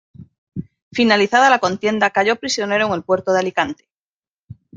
[0.91, 3.87] Finalizada la contienda cayó prisionero en el puerto de Alicante.